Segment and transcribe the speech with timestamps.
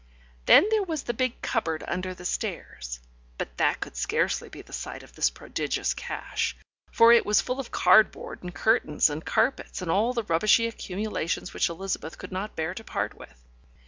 [0.47, 2.99] Then there was the big cupboard under the stairs,
[3.37, 6.57] but that could scarcely be the site of this prodigious cache,
[6.91, 11.53] for it was full of cardboard and curtains and carpets and all the rubbishy accumulations
[11.53, 13.47] which Elizabeth could not bear to part with.